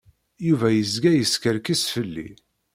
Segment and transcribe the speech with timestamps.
[0.47, 2.29] Yuba yezga yeskerkis fell-i.